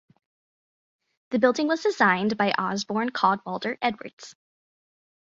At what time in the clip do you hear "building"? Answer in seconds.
1.37-1.67